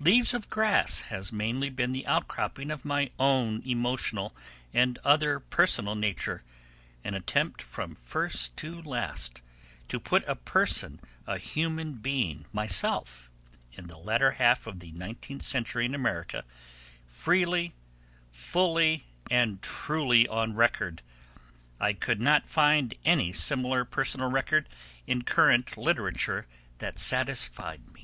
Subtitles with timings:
[0.00, 1.02] 'Leaves of Grass...
[1.02, 4.34] has mainly been the outcropping of my own emotional
[4.74, 6.42] and other personal nature
[7.04, 9.40] an attempt, from first to last,
[9.86, 10.98] to put a Person,
[11.28, 13.30] a human being (myself,
[13.74, 16.44] in the latter half of the Nineteenth Century in America,)
[17.06, 17.72] freely,
[18.28, 21.02] fully and truly on record.
[21.78, 24.68] I could not find any similar personal record
[25.06, 26.48] in current literature
[26.78, 27.94] that satisfied me.'